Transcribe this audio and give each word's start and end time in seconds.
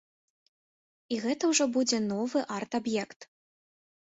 І 1.15 1.19
гэта 1.27 1.43
ўжо 1.51 1.67
будзе 1.75 1.99
новы 2.07 2.39
арт-аб'ект. 2.57 3.19